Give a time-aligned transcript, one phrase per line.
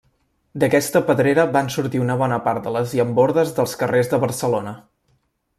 [0.61, 4.77] D'aquesta pedrera van sortir una bona part de les llambordes dels carrers de Barcelona.